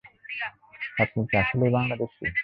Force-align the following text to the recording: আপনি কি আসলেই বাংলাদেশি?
আপনি 0.97 1.21
কি 1.29 1.35
আসলেই 1.41 1.71
বাংলাদেশি? 1.75 2.23